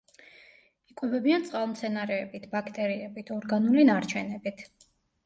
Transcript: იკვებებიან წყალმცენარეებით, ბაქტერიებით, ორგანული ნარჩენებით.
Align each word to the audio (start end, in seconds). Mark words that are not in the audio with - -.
იკვებებიან 0.93 1.43
წყალმცენარეებით, 1.49 2.47
ბაქტერიებით, 2.55 3.29
ორგანული 3.37 3.85
ნარჩენებით. 3.91 4.65